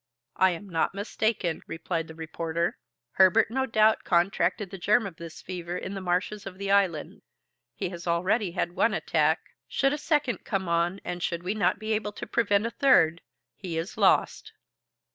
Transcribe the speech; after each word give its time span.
"I 0.35 0.49
am 0.49 0.67
not 0.67 0.95
mistaken," 0.95 1.61
replied 1.67 2.07
the 2.07 2.15
reporter. 2.15 2.79
"Herbert 3.11 3.51
no 3.51 3.67
doubt 3.67 4.03
contracted 4.03 4.71
the 4.71 4.79
germ 4.79 5.05
of 5.05 5.17
this 5.17 5.43
fever 5.43 5.77
in 5.77 5.93
the 5.93 6.01
marshes 6.01 6.47
of 6.47 6.57
the 6.57 6.71
island. 6.71 7.21
He 7.75 7.89
has 7.89 8.07
already 8.07 8.53
had 8.53 8.71
one 8.71 8.95
attack; 8.95 9.41
should 9.67 9.93
a 9.93 9.99
second 9.99 10.43
come 10.43 10.67
on 10.67 11.01
and 11.05 11.21
should 11.21 11.43
we 11.43 11.53
not 11.53 11.77
be 11.77 11.93
able 11.93 12.13
to 12.13 12.25
prevent 12.25 12.65
a 12.65 12.71
third, 12.71 13.21
he 13.55 13.77
is 13.77 13.95
lost." 13.95 14.53